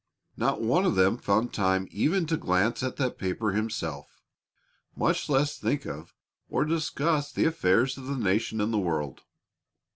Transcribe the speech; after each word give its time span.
Not 0.35 0.63
one 0.63 0.83
of 0.85 0.95
them 0.95 1.19
found 1.19 1.53
time 1.53 1.87
even 1.91 2.25
to 2.25 2.35
glance 2.35 2.81
at 2.81 2.95
that 2.95 3.19
paper 3.19 3.51
himself, 3.51 4.19
much 4.95 5.29
less 5.29 5.59
think 5.59 5.85
of, 5.85 6.15
or 6.49 6.65
discuss 6.65 7.31
the 7.31 7.45
affairs 7.45 7.99
of 7.99 8.07
the 8.07 8.17
nation 8.17 8.59
and 8.61 8.73
the 8.73 8.79
world. 8.79 9.21